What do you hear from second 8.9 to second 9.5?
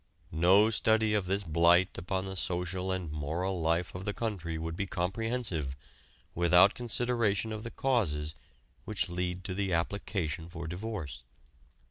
lead